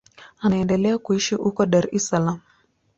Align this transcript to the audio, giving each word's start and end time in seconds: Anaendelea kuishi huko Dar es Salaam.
Anaendelea 0.39 0.97
kuishi 0.97 1.35
huko 1.35 1.65
Dar 1.65 1.87
es 1.91 2.07
Salaam. 2.07 2.39